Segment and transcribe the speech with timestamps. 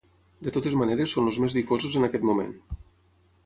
[0.47, 2.57] De totes maneres són els més difosos en aquest moment.